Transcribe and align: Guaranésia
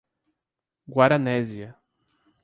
Guaranésia 0.87 1.77